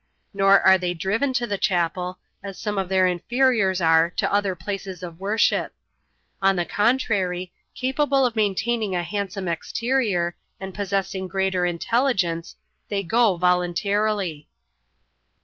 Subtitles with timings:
[0.33, 4.55] Nor are they driven to the chapel, as some of their inferiors are to other
[4.55, 5.75] places of worship;
[6.41, 12.55] on the ccmtrary, capable of main taining a handsome exterior, and possessing greater intelligence,
[12.89, 14.47] they go voluntarily.